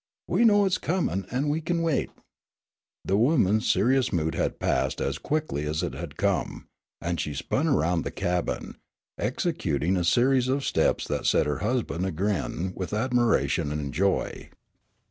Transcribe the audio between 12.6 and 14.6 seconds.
with admiration and joy.